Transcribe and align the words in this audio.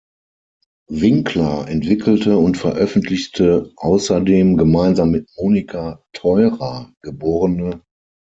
Winkler 0.89 1.67
entwickelte 1.69 2.35
und 2.35 2.57
veröffentlichte 2.57 3.71
außerdem 3.75 4.57
gemeinsam 4.57 5.11
mit 5.11 5.29
Monika 5.37 6.03
Theurer, 6.11 6.91
geb. 7.03 7.21